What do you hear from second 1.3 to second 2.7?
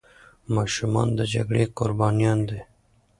جګړې قربانيان دي.